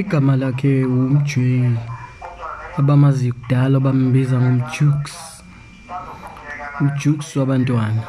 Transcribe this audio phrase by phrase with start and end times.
[0.00, 1.70] Igama lakhe uMjay
[2.78, 5.16] abamazi kudala bambiza ngomJukes
[6.80, 8.02] uJukes wabantwana.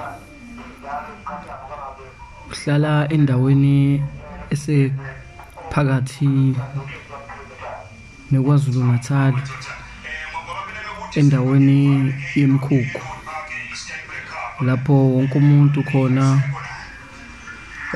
[2.52, 4.02] Uhlala endaweni
[4.54, 6.30] esephakathi
[8.32, 9.34] neKwaZulu Natal
[11.20, 11.80] endaweni
[12.36, 13.02] yemkhukhu
[14.68, 16.26] lapho wonke umuntu khona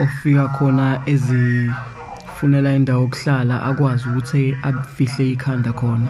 [0.03, 0.85] ofika khona
[2.39, 6.09] ezifunela indawo yokuhlala akwazi ukuthi afihle ikhanda khona.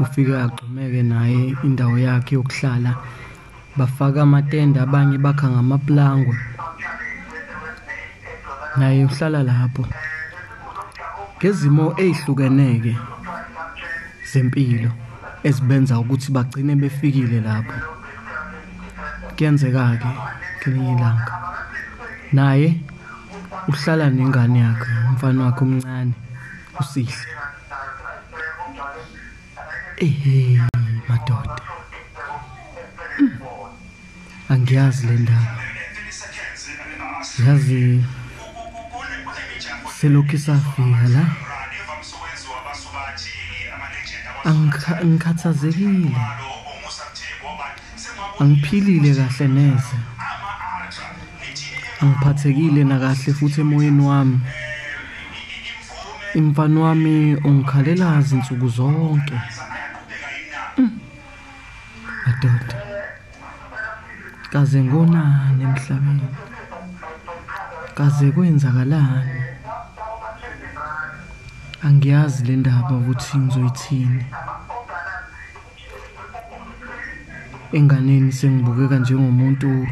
[0.00, 2.96] Ufike agxumeke naye indawo yakhe yokuhlala
[3.76, 6.36] bafaka amatende abanye bakha ngamaplangwe.
[8.78, 9.86] Naye uhlala lapho.
[11.38, 12.96] Ngezimo ezihlukeneke
[14.30, 14.90] zempilo
[15.44, 17.78] ezibenza ukuthi bagcine befikile lapho.
[19.36, 20.10] Kuyenzeka-ke
[20.58, 21.32] ngelinye ilanga.
[22.32, 22.68] Naye
[23.68, 26.12] uhlala nengane yakhe umfana wakhe omncane
[26.80, 27.26] usihle
[30.06, 30.60] ehe
[31.08, 31.56] madoda.
[33.20, 33.38] Mm.
[34.52, 35.54] angiyazi le ndaba.
[37.46, 38.04] Yazi
[39.98, 41.24] selokhu isafika la.
[44.50, 46.12] Angikha- angikhathazekile.
[48.40, 49.96] Angiphilile kahle neze.
[52.04, 54.40] Angiphathekile nakahle futhi emoyeni wami.
[56.34, 59.38] Imfana wami ungikhalela zinsuku zonke.
[62.24, 62.78] Madoda
[64.52, 66.28] kaze ngonani emhlabeni?
[67.94, 69.40] Kaze kwenzakalani?
[71.82, 74.24] Angiyazi le ndaba ukuthi ngizoyithini.
[77.72, 79.86] Enganeni sengibukeka njengomuntu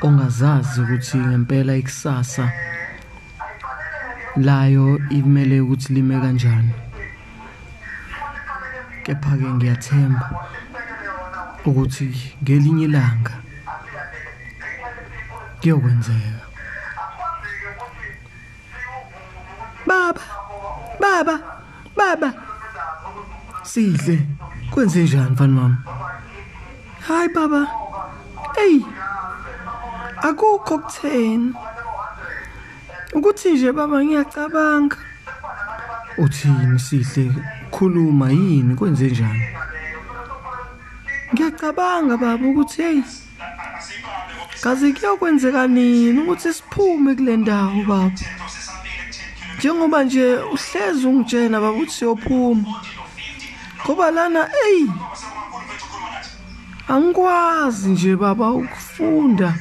[0.00, 2.52] ongazazi ukuthi ngempela ikusasa.
[4.36, 6.72] Layo imele ukuthi lime kanjani.
[9.04, 10.26] Kepha-ke ngiyathemba
[11.64, 12.06] ukuthi
[12.42, 13.34] ngelinye ilanga
[15.60, 16.44] kuyokwenzeka.
[19.86, 20.22] Baba
[21.00, 21.36] baba
[21.96, 22.30] baba
[23.62, 24.26] sidle
[24.70, 25.76] kwenze njani mfana wami?
[27.08, 27.60] Hayi baba
[28.64, 28.95] eyi.
[30.28, 31.54] Akukho kutheni
[33.14, 34.96] ukuthi nje baba ngiyacabanga.
[36.18, 37.34] Uthini sihle?
[37.70, 38.74] Khuluma yini?
[38.74, 39.46] Kwenze njani?
[41.32, 43.02] Ngiyacabanga baba ukuthi hey
[44.62, 48.10] kaze kuyokwenzeka nini ukuthi siphume kule ndawo baba?
[49.58, 52.66] Njengoba nje uhlezi ungitshena baba ukuthi siyophuma.
[53.84, 54.90] Ngoba lana eyi
[56.88, 59.54] angikwazi nje baba ukufunda.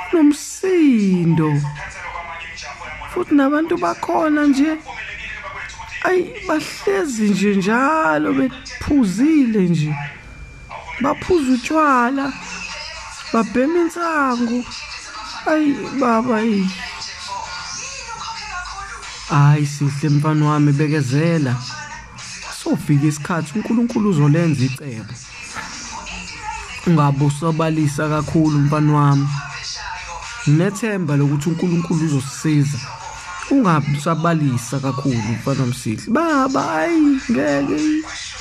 [0.00, 1.62] Kunomsindo.
[3.14, 4.76] Futhi nabantu bakhona nje
[6.04, 9.94] ayi bahlezi nje njalo bephuzile nje.
[11.00, 12.32] Baphuza utshwala
[13.32, 14.64] babhema insangu.
[15.46, 16.70] Ayi baba yi
[19.28, 21.56] hayi sihle mfana wami bekezela.
[22.62, 25.14] Sofika isikhathi uNkulunkulu uzolenza icebo.
[26.86, 29.28] Ungabe usabalisa kakhulu mfana wami.
[30.48, 32.78] Nginethemba lokuthi uNkulunkulu uzosisiza.
[33.50, 37.80] Ungabe usabalisa kakhulu mfana wamsihle baba hayi ngeke.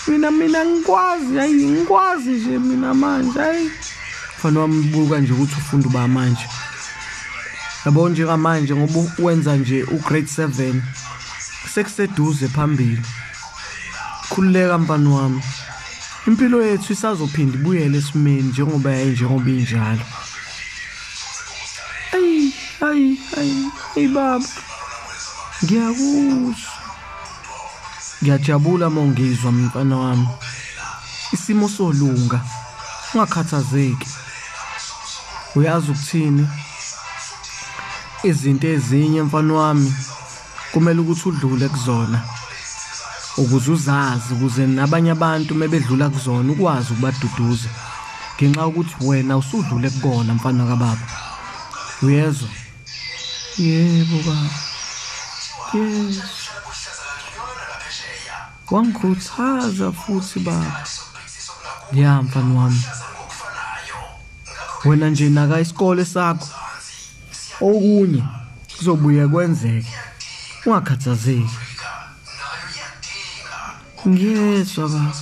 [0.08, 3.70] Mina mina ngikwazi hayi ngikwazi nje mina manje hayi.
[4.38, 6.48] Mfana wami buka nje ukuthi ufunda uba manje.
[7.86, 10.74] Yabo njengamanje ngoba wenza nje ugrade 7
[11.74, 13.02] sekuseduze phambili.
[14.30, 15.42] Khululeka mfana wami.
[16.28, 20.06] Impilo yethu isazophinda ibuyele esimeni njengoba yayi njengoba injalo.
[23.38, 24.46] Ayi ayi ayi baba
[25.64, 26.72] ngiyakuzwa.
[28.22, 30.28] Ngiyajabula mongizwa mfana wami.
[31.32, 32.42] Isimo solunga
[33.14, 34.08] ungakhathazeki.
[35.56, 36.48] Uyazi ukuthini?
[38.24, 39.94] Izinto ezinye mfana wami
[40.72, 42.22] kumele ukuthi udlule kuzona.
[43.38, 47.70] Ukuze uzazi ukuze nabanye abantu mebedlula kuzona ukwazi ukubaduduza.
[48.36, 51.06] Ngenxa yokuthi wena usudlule kukona mfana kababa.
[52.02, 52.50] Uyezwa?
[53.58, 54.50] Yebo baba
[55.74, 56.22] yes.
[58.72, 60.86] Wangikhuthaza futhi baba
[61.94, 62.82] ya mfana wami
[64.86, 66.48] wena nje naka isikole sakho.
[67.62, 68.24] Okunye
[68.78, 69.94] kuzobuye kwenzeke.
[70.66, 71.50] Ungakhathazeki.
[74.08, 75.14] Ngiyezwa baba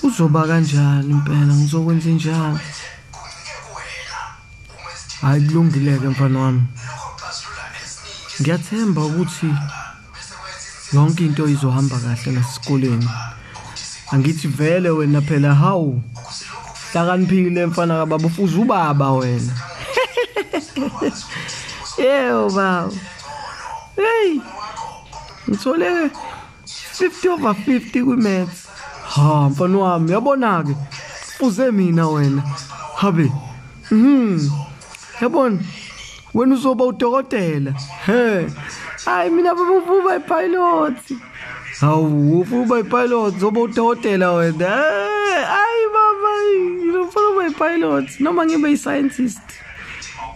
[0.00, 1.54] kuzoba kanjani impela?
[1.54, 2.58] Ngizokwenza njani?
[5.20, 6.62] Hayi kulungile-ke mfana wami.
[8.40, 9.50] Ngiyathemba ukuthi
[10.92, 13.08] yonke into izohamba kahle nasesikoleni
[14.12, 16.02] angithi vele wena phela hawu
[16.92, 19.52] hlakaniphile mfana kababa ufuza ubaba wena.
[21.98, 22.92] Yebo baba.
[23.96, 24.40] Hey
[25.48, 26.10] ngithole
[26.98, 28.68] 50 over 50 kwimaths.
[29.08, 30.76] Ha mfana wami yabona ke
[31.40, 32.42] uze mina wena.
[32.96, 33.32] Habe
[33.90, 34.50] mhm
[35.20, 35.58] yabona
[36.36, 37.72] wena uzoba udokotela?
[38.06, 38.46] He.
[39.04, 40.96] Hayi mina baba ufuba ipilot.
[41.80, 44.68] Hawu ufuba ipilot zoba udokotela wena?
[45.52, 46.32] Hayi baba
[46.84, 49.40] ngifuna ukuba ipilot noma ngibe yi-scientist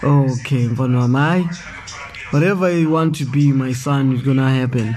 [0.02, 1.48] okay mfana wami hayi.
[2.32, 4.94] Whatever you want to be my son is gonna happen.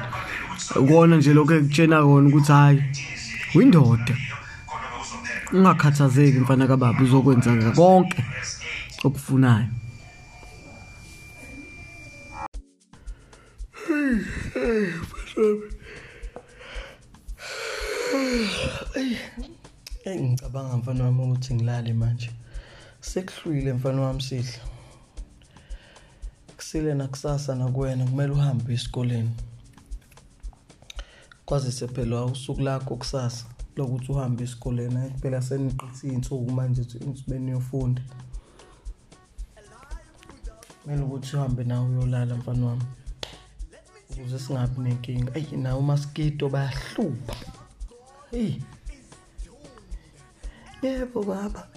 [0.76, 2.84] Ukona nje lokho ekutshena kona ukuthi hayi
[3.56, 4.18] windoda
[5.54, 8.24] ungakhathazeki mfana kababa uzokwenza konke
[9.04, 9.66] okufunayo.
[20.54, 22.32] Ngicabanga mfana wami ukuthi ngilale manje.
[23.02, 24.62] Sekuhlwile mfana wami sihle.
[26.58, 29.32] Kusile nakusasa nakuwena kumele uhambe esikoleni.
[31.46, 33.46] Kwazise phela usuku lakho kusasa
[33.76, 35.12] lokuthi uhambe esikoleni.
[35.22, 38.02] Phela seniqithe izinsuku manje ukuthi beniyofunda.
[40.84, 42.84] Kumele ukuthi uhambe nawe uyolala mfana wami.
[44.10, 45.36] Ukuze singabi nenkinga.
[45.36, 47.36] Ayi nawo umaskito bayahlupha.
[48.32, 48.60] Hey.
[50.84, 51.68] Yebo baba.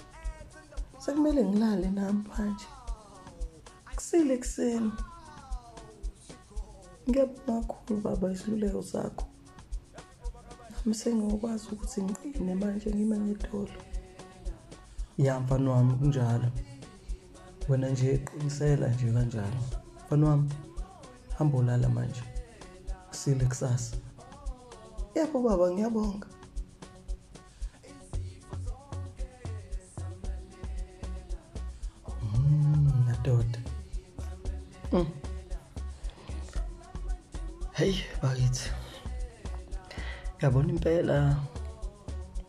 [0.98, 2.66] Sekumele ngilale nami manje.
[3.96, 4.92] Kusile ekseni.
[7.08, 9.26] Ngiyabonga kakhulu baba isiluleko sakho.
[10.70, 13.78] Nami sengiyokwazi ukuthi ngicine manje ngime ngedolo.
[15.18, 16.50] Ya mfana wami kunjalo.
[17.68, 19.60] Wena nje qinisela nje kanjalo.
[20.06, 20.50] Mfana wami
[21.38, 22.22] hamba ulala manje.
[23.08, 23.96] Kusile kusasa.
[25.14, 26.35] Yebo baba ngiyabonga.
[40.46, 41.18] Yabona impela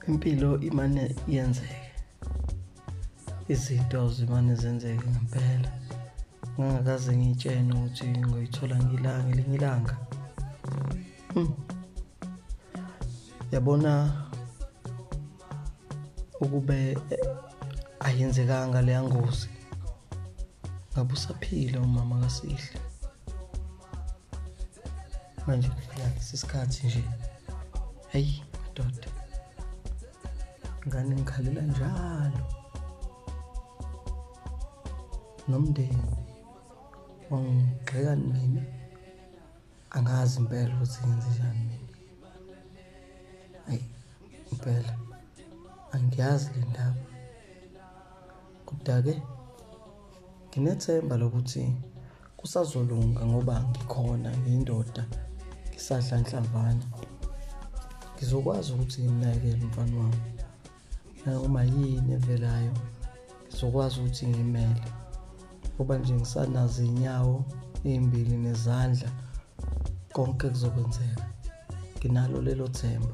[0.08, 1.92] impilo imane yenzeke.
[3.54, 5.72] Izinto zimane zenzeke ngempela.
[6.56, 9.96] Ngangakaze ngitshene ukuthi ngoyithola ngilanga ngelinye ilanga.
[11.36, 11.54] Mm.
[13.52, 13.92] yabona
[16.44, 16.80] ukube
[18.00, 19.50] ayenzekanga leya ngozi.
[20.92, 22.78] Ngabe usaphila umama kasihle?
[25.48, 27.04] Manje kufika lesikhathi nje.
[28.12, 29.10] Hayi madoda.
[30.88, 32.44] Ngane ngikhalela njalo?
[35.48, 36.06] Nomndeni.
[37.30, 38.62] Wangigxeka mina
[39.96, 41.90] angazi impela ukuthi ngenze njani mina.
[43.66, 43.86] Hayi
[44.52, 44.94] impela.
[45.92, 47.04] Angiyazi le ndaba.
[48.66, 49.22] Kodwa-ke
[50.50, 51.64] nginethemba lokuthi
[52.38, 55.04] kusazolunga ngoba ngikhona ngiyindoda
[55.70, 56.86] ngisadla nhlavana
[58.18, 60.22] ngizokwazi ukuthi ngimnakekele umfana wami.
[61.26, 62.74] Noma yini evelayo.
[63.48, 64.84] Ngizokwazi ukuthi ngimele.
[65.76, 67.36] Ngoba nje ngisanazo iy'nyawo
[67.86, 69.10] ey'mbili nezandla
[70.16, 71.26] konke kuzokwenzeka.
[71.98, 73.14] Nginalo lelo themba.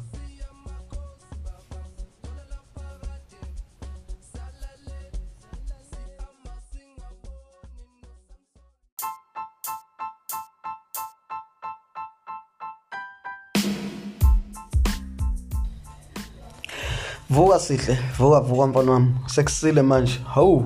[17.34, 19.14] Vuka sihle, vuka vuka mfana wami.
[19.28, 20.20] Sekusile manje.
[20.36, 20.66] Hawu.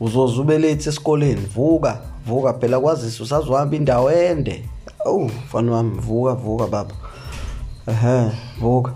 [0.00, 1.46] Uzoze ube late esikoleni.
[1.54, 4.68] Vuka, vuka phela kwazisa usazohamba indawo ende.
[5.06, 6.94] Awu, mfana wami, vuka vuka baba.
[7.88, 8.30] Ehhe,
[8.60, 8.94] vuka.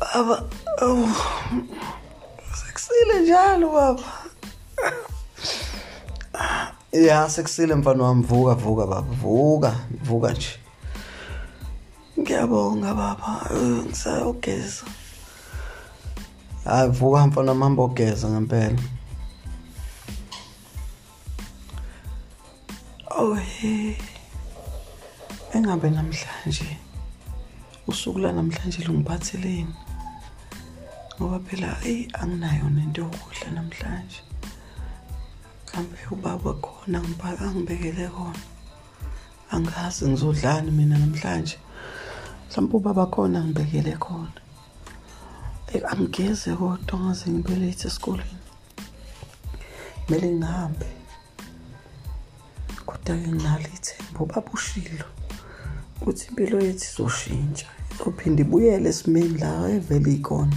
[0.00, 0.42] Baba,
[0.80, 1.08] awu.
[2.54, 4.02] Sekusile njalo baba.
[6.92, 9.06] Ya, sekusile mfana wami, vuka vuka baba.
[9.22, 10.61] Vuka, vuka nje.
[12.42, 13.46] Ngiyabonga baba,
[13.86, 14.82] ngisayogeza.
[16.64, 18.82] Hayi vuka mfana mamba ogeza ngempela.
[23.10, 23.94] Oh hey.
[25.54, 26.78] Engabe namhlanje
[27.86, 29.74] usuku la namhlanje lungiphatheleni.
[31.20, 34.20] Ngoba phela hey anginayo nento yokudla namhlanje.
[35.66, 38.42] Kambe ubaba khona ngibhaka ngibekele khona.
[39.50, 41.58] Angazi ngizodlani mina namhlanje.
[42.52, 43.44] Mhlawumbe ubaba khona.
[43.44, 44.40] Ngibekele khona
[45.88, 48.42] angigeze kodwa ngaze ngibe late esikoleni.
[50.04, 50.86] Kumele ngihambe.
[52.86, 55.06] Kodwa-ke nginalo ithemba ubaba ushilo
[56.00, 57.66] ukuthi impilo yethu izoshintsha.
[57.92, 60.56] Izophinda ibuyele esimeni la evele ikhona.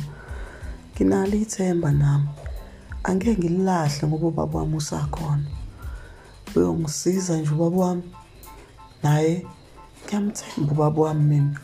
[0.94, 2.30] Nginalo ithemba nami.
[3.04, 5.48] Angeke ngililahle ngoba ubaba wami usakhona.
[6.56, 8.08] Uyongisiza nje ubaba wami.
[9.04, 9.48] Naye
[10.04, 11.60] ngiyamthemba ubaba wami mina.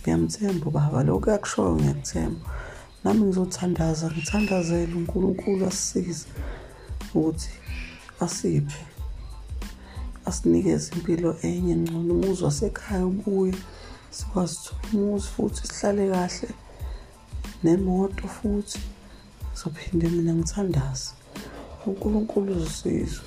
[0.00, 2.46] Ngiyamthemba ubaba lokho kuyakushoyo ngiyakuthemba
[3.02, 6.26] nami ngizothandaza ngithandazele uNkulunkulu asisize
[7.14, 7.52] ukuthi
[8.24, 8.80] asiphe
[10.28, 13.54] asinikeze impilo enye ngcono umuzi wasekhaya ubuye
[14.16, 16.48] sikwazi ukuthola umuzi futhi sihlale kahle
[17.64, 18.78] nemoto futhi.
[19.54, 21.10] Sophinde mina ngithandaze.
[21.86, 23.20] uNkulunkulu uzosiza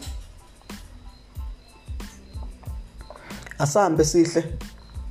[3.60, 4.42] asambe sihle.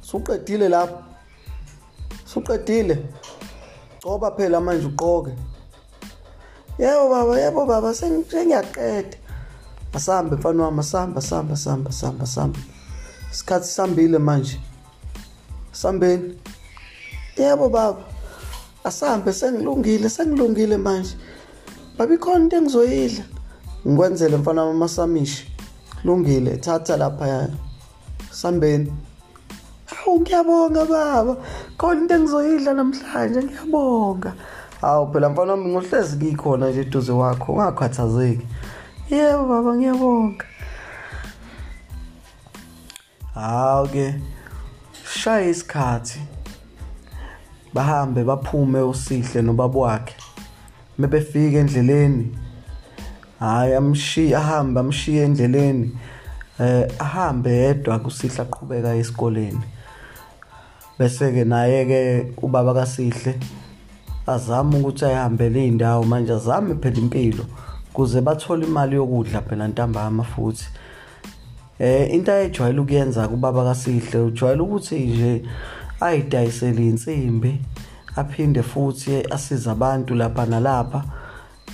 [0.09, 0.99] Suqedile lapho.
[2.25, 2.97] Suqedile.
[4.03, 5.33] Coba phela manje uqoke.
[6.79, 9.17] Yebo baba yebo baba sengiyaqeda.
[9.95, 12.59] Asambe mfana wami asamba samba samba samba samba
[13.33, 14.61] isikhathi sambile manje.
[15.73, 16.39] Sambeni
[17.37, 18.05] yebo baba
[18.85, 21.17] asambe sengilungile sengilungile manje.
[21.99, 23.25] Baba ikhona into engizoyidla?
[23.87, 25.53] Ngikwenzele mfana wami amasamishi
[26.03, 27.49] kulungile thatha lapha
[28.31, 28.93] sambeni
[30.07, 31.37] Hawu ngiyabonga baba.
[31.79, 34.33] Khona into engizoyidla namhlanje ngiyabonga.
[34.81, 38.47] Hawu phela mfana wami ngohlezi ngikhona nje eduze wakho ungakhathazeki.
[39.11, 40.45] Yebo baba ngiyabonga.
[43.35, 44.15] Hawu ke
[45.05, 46.21] shaya isikhathi.
[47.75, 50.15] Bahambe baphume usihle nobaba wakhe.
[50.99, 52.39] Mebefika endleleni
[53.41, 55.99] hayi amshiya ahambe amshiya endleleni
[56.61, 59.75] eh ahambe yedwa kusihle aqhubeka esikoleni
[60.99, 63.38] bese ke naye ke ubaba kaSihle
[64.26, 67.45] azama ukuthi ayihambele indawo manje azame phela impilo
[67.93, 70.67] kuze bathole imali yokudla phela ntambama futhi.
[71.79, 75.43] Eh into ayejwayele ukuyenza kubaba kaSihle ujwayele ukuthi nje
[76.00, 77.61] ayidayisele insimbi
[78.17, 81.05] aphinde futhi asiza abantu lapha nalapha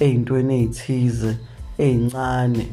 [0.00, 1.36] ezintweni ezithize
[1.78, 2.66] ezincane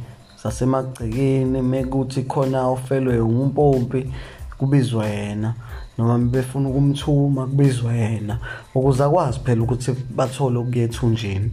[0.43, 4.11] zasemagcekeni mekuthi khona ofelwe umpompi
[4.57, 5.53] kubizwa yena.
[5.99, 8.39] Noma befuna ukumthuma kubizwa yena
[8.75, 11.51] ukuze akwazi phela ukuthi bathole okuya ethunjini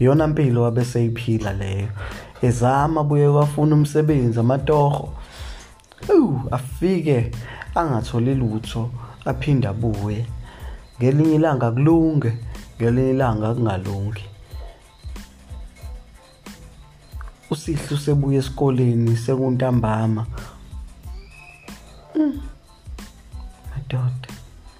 [0.00, 1.88] iyona impilo wabeseyiphila leyo.
[2.42, 5.12] Ezama buye wafuna umsebenzi amatoho
[6.08, 7.30] uh afike
[7.74, 8.90] angatholi lutho
[9.24, 10.26] aphinde abuye.
[10.98, 12.32] Ngelinye ilanga kulunge
[12.76, 14.24] ngelinye ilanga kungalungi.
[17.50, 20.26] Usihle usebuya esikoleni sekuntambama.
[23.94, 24.28] Madoda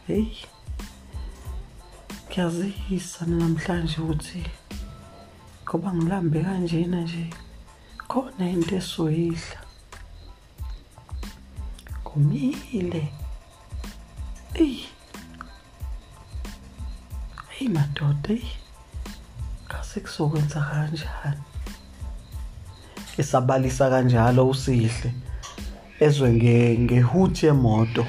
[0.07, 0.27] hey
[2.29, 4.43] ngiyazisa namhlanje ukuthi
[5.65, 7.25] ngoba ngilambe kanjena nje
[8.09, 9.59] khona into esoyidla
[12.05, 13.03] kumile
[14.63, 14.77] ey
[17.55, 18.47] hey madoda ey
[19.67, 21.43] ngase kuzokwenza kanjani?
[23.19, 25.11] Esabalisa kanjalo usihle.
[26.01, 26.29] Ezwe
[26.83, 28.07] ngehuthi yemoto.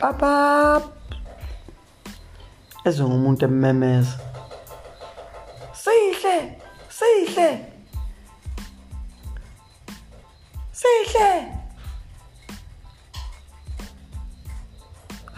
[0.00, 0.32] Papa
[2.84, 4.16] ezwe ngumuntu emmemeza
[5.82, 6.36] sihle
[6.98, 7.48] sihle
[10.80, 11.28] sihle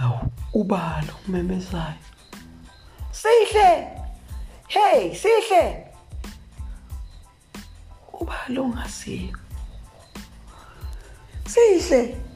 [0.02, 0.18] awu
[0.60, 2.02] ubalo umemezayo
[3.20, 3.70] sihle
[4.74, 5.64] hey sihle
[8.20, 9.36] ubalo ungasiyo
[11.52, 12.31] sihle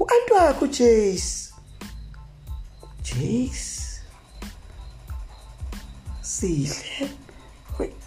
[0.00, 1.52] u-anti wakho ujace
[3.02, 3.76] jace
[6.22, 7.10] sihle.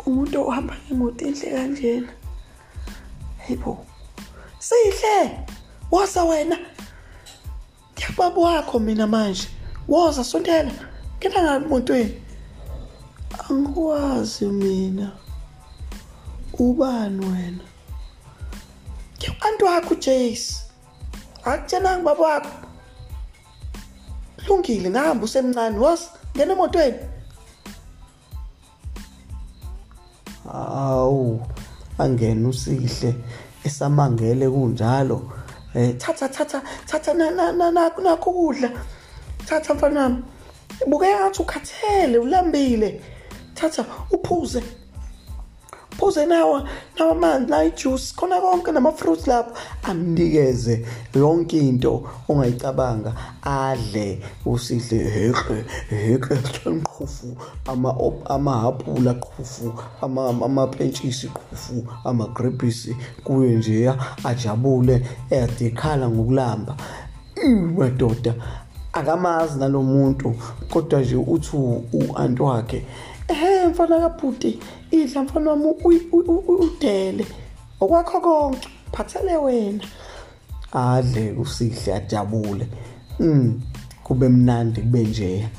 [0.05, 2.11] Umuntu ohamba ngemoto enhle kanjena.
[3.37, 3.85] Hayibo
[4.59, 5.45] sihle!
[5.91, 6.57] Woza wena.
[7.93, 9.47] Ngiyababa wakho mina manje.
[9.87, 10.71] Woza sondela.
[11.17, 12.21] Ngena ngabi emotweni?
[13.49, 15.11] Angikwazi mina.
[16.53, 17.63] Ubani wena?
[19.17, 20.68] Ngiyantu wakho uJace
[21.53, 22.51] akutshenanga baba wakho
[24.47, 26.01] lungile ngihamba usemncane was
[26.35, 26.99] ngena emotweni
[30.53, 31.41] awu
[31.99, 33.15] angena usihle
[33.63, 35.17] esamangele kunjalo.
[35.75, 38.69] Eh thatha thatha thatha nakho nakho ukudla
[39.45, 40.23] thatha mfana wami
[40.85, 43.01] ibukeka ngathi ukhathele ulambile.
[43.53, 44.63] Thatha uphuze.
[45.99, 46.63] Phuze nawa
[46.99, 49.51] nawa amanzi nayo ijuice khona konke nama-fruits lapho.
[49.83, 53.13] Amnikeze yonke into ongayicabanga
[53.43, 56.35] adle usidle heke heke
[56.83, 57.37] qhufu
[58.25, 66.75] amahapula qhufu amapentshisi qhufu amagrebhisi kuye nje ajabule eyadekhala ngokulamba.
[67.77, 68.33] Madoda
[68.93, 70.35] akamazi nalomuntu
[70.69, 71.57] kodwa nje uthi
[71.93, 72.85] u-anti wakhe
[73.29, 74.59] ehe mfana kabhuti
[74.91, 75.65] idla mfana wami
[76.47, 77.25] udele.
[77.79, 79.83] Okwakho konke phathele wena.
[80.71, 82.67] Adle usihle ajabule.
[83.19, 83.61] Mm
[84.03, 85.49] kube mnandi kube nje.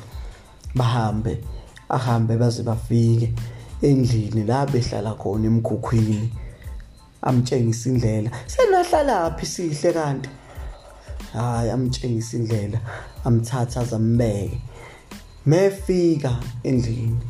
[0.74, 1.44] Bahambe
[1.88, 3.32] ahambe baze bafike
[3.82, 6.32] endlini la behlala khona emkhukhwini.
[7.22, 8.30] Amtshengisa indlela.
[8.46, 10.28] Senahlala phi sihle kanti?
[11.32, 12.80] Hayi amtshengisa indlela
[13.24, 14.58] amthatha azambeke
[15.46, 17.20] mefika endlini.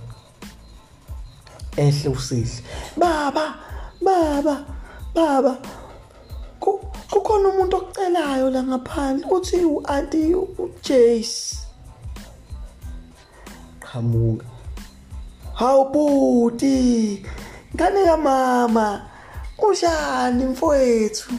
[1.81, 2.63] Ehle usihle.
[2.97, 3.55] Baba
[4.05, 4.55] baba
[5.15, 5.53] baba
[7.11, 11.57] kukhona umuntu okucelayo la ngaphandle uthi u-anti uJace
[13.85, 14.47] qhamuka.
[15.55, 16.77] Hawu buti
[17.75, 18.87] ngane kamama
[19.59, 21.33] unjani mfowethu.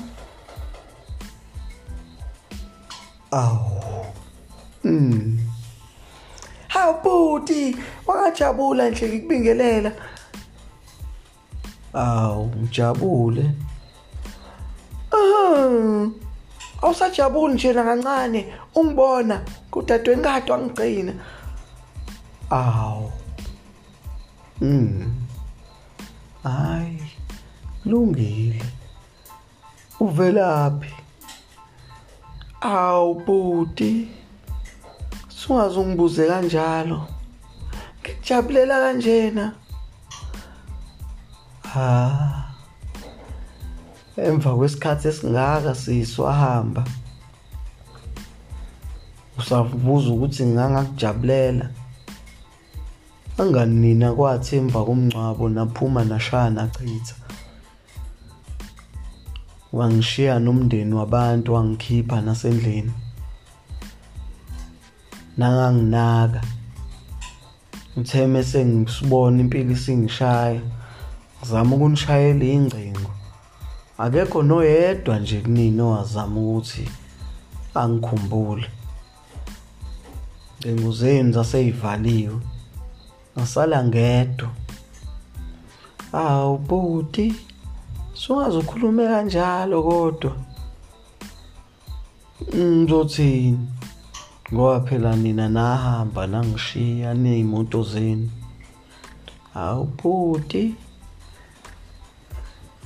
[3.32, 4.06] Awu
[4.84, 5.52] mm
[6.68, 9.92] hawu buti wakajabula nje ngikubingelela.
[11.94, 13.52] Awu ngijabule
[15.12, 16.08] ah
[16.82, 21.14] awusajabuli nje kancane ungibona kudadweni kade wangigcina.
[22.50, 23.12] Awu.
[24.62, 25.14] Mm.
[26.44, 27.04] Hayi
[27.86, 28.62] lungile
[30.00, 30.94] uvelaphi?
[32.62, 34.08] Awu buti
[35.28, 37.08] sungaze ungibuze kanjalo.
[38.02, 39.54] Ngikujabulela kanjena.
[41.74, 42.52] Ha.
[44.18, 46.84] Emva kwesikhathi esingaka siswahamba
[49.38, 51.70] usavubuza ukuthi ngangakujabulela.
[53.38, 57.16] Angani nina kwathi emva komncwabo naphuma nashaya nachitha.
[59.74, 62.94] Wangishiya nomndeni wabantu wangikhipha nasendlini.
[65.38, 66.42] Nanganginaka.
[67.98, 70.62] Utheme sengisibona impilo isingishaya.
[71.42, 73.12] Ngizama ukunishayela ingcingo.
[73.98, 76.86] Akekho noyedwa nje kunini owazama ukuthi
[77.74, 78.68] angikhumbule.
[80.66, 82.38] Ingcingo zenu zaseyivaliwe
[83.38, 84.50] ngasala ngedwa.
[86.14, 87.36] Awu buti
[88.14, 90.32] sungaze ukhulume kanjalo kodwa.
[92.56, 93.68] Ngizothini?
[94.54, 98.30] Ngoba phela nina nahamba nangishiya ney'moto zenu.
[99.54, 100.76] Hawu bhuti.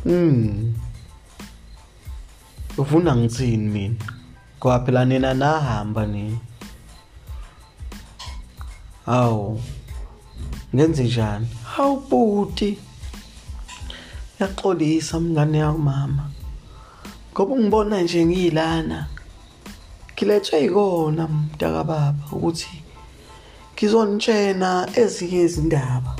[0.05, 0.73] Mm
[2.77, 4.05] ufuna ngithini mina?
[4.59, 6.39] Ngoba phela nina nahamba nini
[9.05, 9.61] hawu
[10.75, 11.47] ngenze njani?
[11.63, 12.77] Hawu bhuti
[14.39, 16.29] yaxolisa mngane yakumama
[17.33, 19.07] ngoba ungibona nje ngiyilana.
[20.13, 22.83] Ngilethwe yikona mntaka baba ukuthi
[23.73, 26.15] ngizonitshena ezinye izindaba.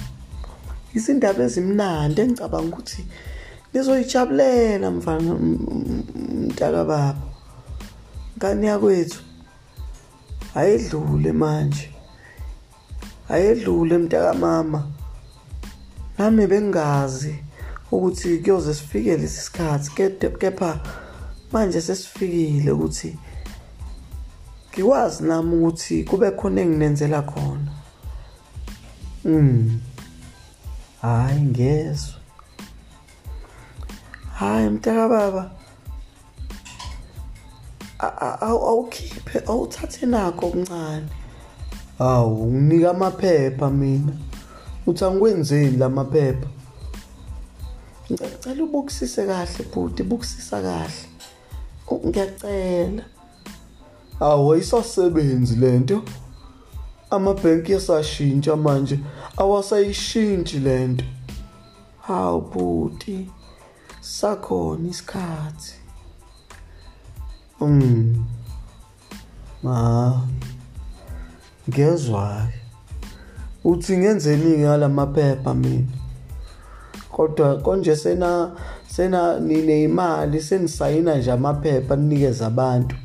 [0.96, 3.02] Izindaba ezimnandi engicabanga ukuthi
[3.76, 7.16] nizoyijabulela mfana mntaka baba
[8.38, 9.20] ngani yakwethu?
[10.56, 11.92] Ayedlule manje.
[13.30, 14.88] Ayedlule mntaka mama.
[16.18, 17.36] Nami bengazi
[17.92, 19.92] ukuthi kuyoze sifike lesi sikhathi
[20.40, 20.80] kepha
[21.52, 23.18] manje sesifikile ukuthi
[24.74, 27.72] ngikwazi nami ukuthi kube khona enginenzela khona.
[29.26, 29.80] Mm
[31.02, 32.15] hayi ngezwe
[34.40, 35.52] hayi mntaka baba.
[38.42, 41.10] Awukhiphe awuthathe nakho okuncane.
[41.98, 44.14] Hawu nginika amaphepha mina.
[44.88, 46.48] Uthi angikwenzeni lamaphepha
[48.12, 51.04] ngicela ubukisise kahle bhuti bukisisa kahle.
[52.08, 53.04] Ngiyacela.
[54.20, 56.04] Awu ayisasebenzi lento
[57.10, 59.00] amabhenki yasashintsha manje
[59.38, 61.06] awasayishintshi lento
[62.02, 63.30] hawu bhuti.
[64.06, 65.74] Sakhona isikhathi.
[67.62, 68.26] Mm
[69.64, 70.22] ma
[71.70, 72.48] ngezwa
[73.64, 75.90] uthi ngenzeni ngalamaphepha mina?
[77.12, 78.52] Kodwa konje sena
[78.88, 82.96] sena nine imali senisayina nje amaphepha ninikeza abantu.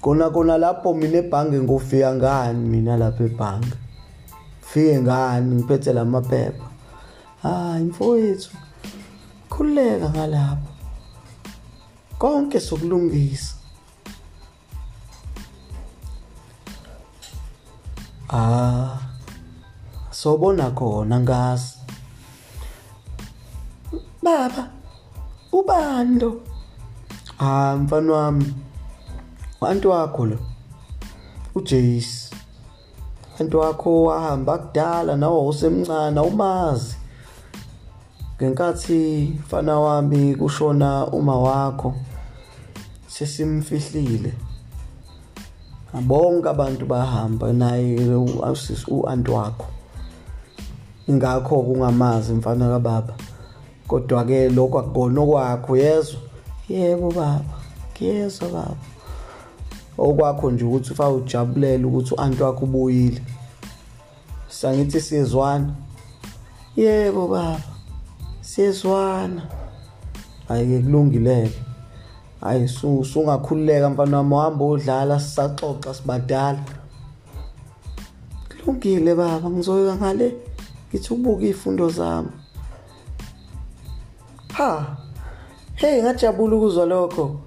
[0.00, 3.74] Kona kona lapho mina ebhange ngofika ngani mina lapha ebhange?
[4.60, 6.66] Fike ngani ngiphethe lamaphepha
[7.42, 8.69] hayi mfowethu.
[9.60, 10.70] Ngiyakhululeka ngalapho.
[12.18, 13.54] Konke sokulungisa.
[18.28, 18.98] Ah
[20.10, 21.76] sobona khona ngazi.
[24.22, 24.70] Baba
[25.52, 26.40] ubani lo?
[27.38, 28.54] Ah mfana wami
[29.60, 30.38] wantu wakho lo?
[31.54, 32.30] uJace
[33.40, 36.99] antu wakho wahamba kudala nawe usemncane umazi
[38.40, 41.94] ngenkathi mfana wami kushona uma wakho
[43.06, 44.32] sesimfihlile.
[46.02, 48.14] Bonke abantu bahamba naye
[48.52, 49.66] usisi uanti wakho.
[51.08, 53.14] Ingakho kungamazi mfana kababa
[53.88, 56.20] kodwa ke lokho akubona okwakho yezwa?
[56.68, 57.44] Yebo baba
[57.92, 58.76] ngiyezwa baba.
[59.98, 63.22] Okwakho nje ukuthi ufa ujabulela ukuthi uanti wakho ubuyile
[64.48, 65.74] sangithi siyezwana?
[66.76, 67.69] Yebo baba.
[68.50, 69.42] Siyezwana
[70.48, 71.60] hayi ke kulungileke
[72.40, 72.68] hayi
[73.12, 76.64] sungakhululeka mfana wami uhamba udlala sisaxoxa sibadala.
[78.48, 80.28] Kulungile baba ngizoyeka ngale.
[80.88, 82.32] Ngithi ubuka izifundo zami.
[84.52, 84.96] Ha
[85.74, 87.40] hey ngajabula ukuzwa lokho.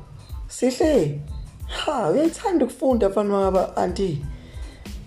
[0.47, 1.21] Sihle?
[1.67, 4.25] Ha uyayithanda ukufunda mfana waba anti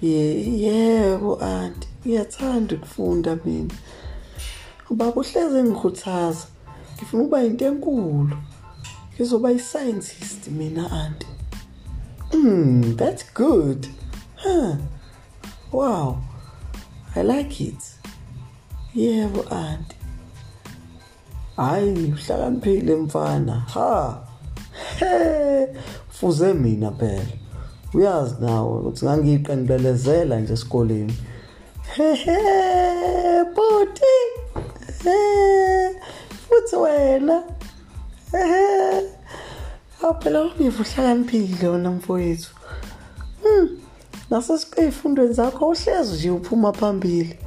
[0.02, 3.74] yebo anti ngiyathanda ukufunda mina.
[4.90, 6.46] Ubaba uhleze ngikhuthaza.
[6.96, 8.36] Ngifuna ukuba into enkulu.
[9.14, 11.26] Ngizoba yi-scientist mina anti
[12.32, 13.88] mm that's good.
[14.36, 14.76] Huh.
[15.72, 16.18] Wow.
[17.14, 17.82] I like it.
[18.94, 19.96] Yebo anti
[21.56, 23.52] hayi uhlakaniphile mfana.
[23.52, 24.22] Ha.
[24.98, 25.66] He
[26.08, 27.26] fuze mina phela.
[27.94, 31.16] Uyazi nawe ukuthi ngangiyiqenibelezela nje esikoleni.
[31.96, 34.25] Hehe buti
[36.48, 37.42] futhi wena
[38.32, 39.02] ehe
[40.02, 42.50] awuphela ulive uhlakaniphile wena mfowethu.
[43.42, 43.68] Hmm
[44.30, 47.38] nasezifundweni zakho uhlezi nje uphuma phambili.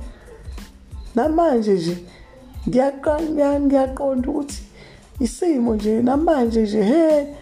[1.15, 1.98] Namanje nje
[2.67, 4.63] ngiyaqonda ukuthi
[5.19, 7.36] isimo nje namanje nje he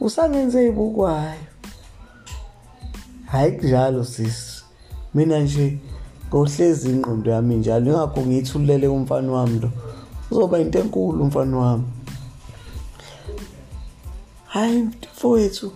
[0.00, 1.46] usangenze ibukwayo
[3.26, 4.64] hayi kunjalo sisi
[5.14, 5.78] mina nje
[6.32, 9.70] ngohlezi ingqondo yami njalo ingakho ngiyithulele umfana wami lo.
[10.30, 11.84] Uzoba into enkulu umfana wami.
[14.46, 15.72] Hayi mfowethu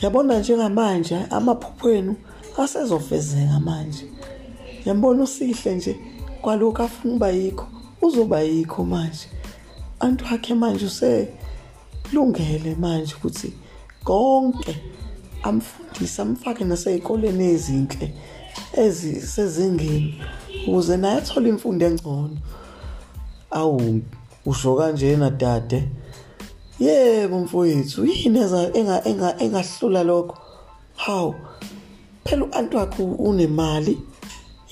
[0.00, 2.14] yabona njengamanje amaphupho enu
[2.58, 4.06] asezofezeka manje.
[4.84, 5.96] Yambona usihle nje
[6.42, 7.66] kwalokho afuna uba yikho
[8.02, 9.28] uzoba yikho manje.
[10.00, 13.52] Antu wakhe manje uselungele manje ukuthi
[14.04, 14.76] konke
[15.42, 18.14] amfundise amfake nasey'koleni ezinhle.
[18.76, 20.22] Ezisezingeni
[20.68, 22.36] ukuze naye athole imfundo engcono.
[23.50, 24.00] Awu
[24.46, 25.88] usho kanjena dade.
[26.80, 28.38] Yebo mfowethu yini
[29.38, 30.38] engahlula lokho?
[30.96, 31.34] Hawu
[32.24, 33.98] phela u-anti wakhe unemali.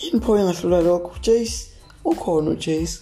[0.03, 1.13] Yini pho engahlula lokho?
[1.23, 1.67] Jace
[2.05, 2.99] ukhona ujace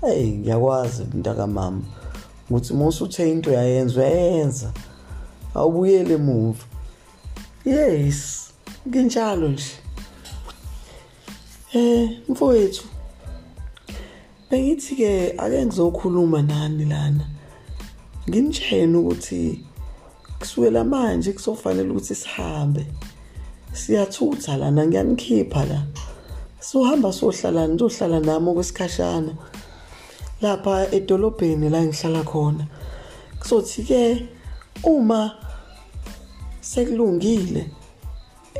[0.00, 1.82] hey ngiyakwazi mntakamama
[2.50, 4.72] ukuthi uma usuthe into yayenza uyayenza.
[5.54, 6.64] Awubuyele emuva.
[7.64, 8.44] Yes
[8.88, 9.83] nginjalo nje.
[11.74, 12.84] Eh mfowethu
[14.50, 17.24] bengithi ke ake ngizokhuluma nani lana.
[18.28, 19.64] Nginitshene ukuthi
[20.38, 22.86] kusukela manje kuzofanele ukuthi sihambe.
[23.72, 25.82] Siyathutha lana ngiyanikhipha la.
[26.60, 29.32] Sohamba sohlala nizohlala nami okwesikhashana.
[30.42, 32.64] Lapha edolobheni la ngihlala khona.
[33.40, 34.28] Kuzothi ke
[34.84, 35.34] uma
[36.60, 37.66] sekulungile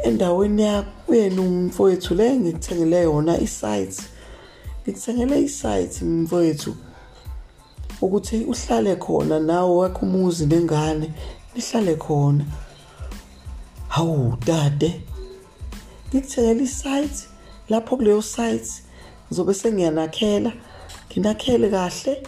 [0.05, 4.03] endaweni yakwenu mfowethu le ngikuthengele yona isite
[4.83, 6.77] ngikuthengele isite mfowethu
[8.01, 11.12] ukuthi uhlale khona nawe wakho umuzi nengane
[11.55, 12.45] nihlale khona.
[13.88, 15.01] Hawu dade
[16.09, 17.29] ngikuthengele isite
[17.69, 18.73] lapho kuleyo site
[19.27, 20.53] ngizobe sengiyanakhela
[21.11, 22.23] nginakhele kahle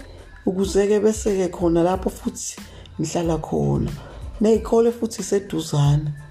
[0.46, 2.56] ukuze ke bese ke khona lapho futhi
[3.00, 3.90] ngihlala khona
[4.40, 6.25] nezikhole futhi seduzana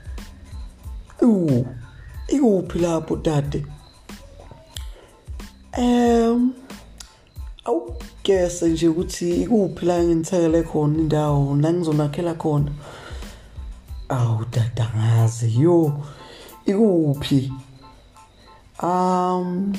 [1.26, 1.66] u
[2.28, 3.66] ikuphi lapho dade?
[5.74, 6.54] Em
[7.66, 12.72] awugese nje ukuthi ikuphi la nginithekele khona indawo la ngizonakhela khona.
[14.10, 16.04] Awu dada ngazi yo
[16.66, 17.52] ikuphi
[18.84, 19.74] um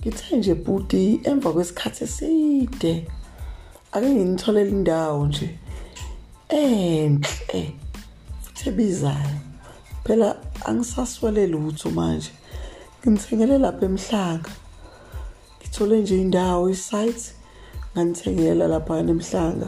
[0.00, 3.06] ngithe nje buti emva kwesikhathi eside
[3.92, 5.58] ake nginitholele indawo nje.
[6.48, 7.74] Enhle
[8.42, 9.51] futhi ebizayo
[10.04, 12.30] phela angisaswele lutho manje
[13.00, 14.50] ngimthengele lapha emhlanga.
[15.58, 17.34] Ngithole nje indawo isite
[17.94, 19.66] nganithengela lapha nemhlanga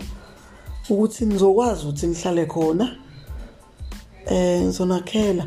[0.90, 2.96] ukuthi ngizokwazi ukuthi ngihlale khona
[4.26, 5.46] eh ngizonakhela.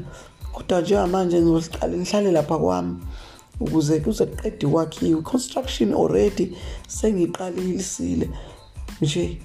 [0.53, 2.95] Kodwa njengamanje ngizoliqala ngihlale lapha kwami
[3.59, 5.21] ukuze kuze kuqede ukwakhiwa.
[5.21, 8.29] Construction already sengiqalisile
[9.01, 9.41] nje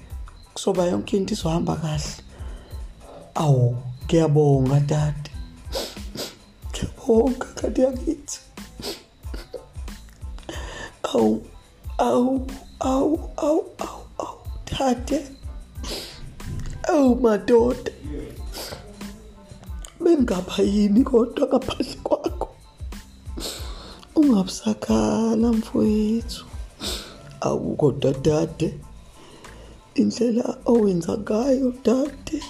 [0.53, 2.13] kusoba yonke into izohamba kahle.
[3.35, 3.75] Awu
[4.05, 5.32] ngiyabonga dade.
[6.83, 8.39] Ngiyabonga kade yakithi
[11.13, 11.33] awu
[11.97, 12.47] awu
[12.79, 15.19] awu awu awu awu dade
[16.93, 17.91] awu madoda
[20.03, 22.49] bengapha yini kodwa ngaphandle kwakho?
[24.15, 26.45] Ungabusakhala mfowethu.
[27.41, 28.79] Awu kodwa dade
[29.95, 32.43] indlela owenza ngayo dade.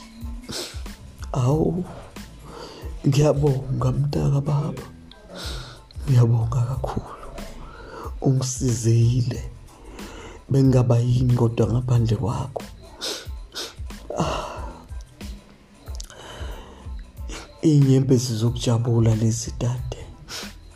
[1.33, 1.85] Awu
[3.07, 4.83] ngiyabonga mntaka baba.
[6.07, 7.27] Ngiyabonga kakhulu.
[8.21, 9.51] Ungisizile
[10.49, 12.63] bengaba yini kodwa ngaphandle kwakho?
[17.61, 19.99] Inyembezi zokujabula lezi dade.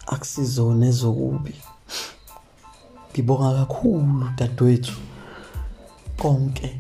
[0.07, 1.55] Akusizona ezokubi.
[3.11, 4.95] Ngibonga kakhulu dadewethu.
[6.17, 6.79] Konke.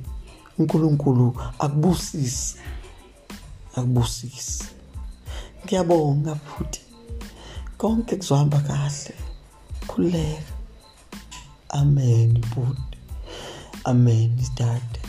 [0.59, 2.59] uNkulunkulu akubusise.
[3.75, 4.76] Akubusise.
[5.67, 6.79] Ngiyabonga futhi.
[7.77, 9.13] Konke kuzohamba kahle.
[9.87, 10.53] Khuleka.
[11.69, 12.97] Amen bhuti
[13.85, 15.06] amen dade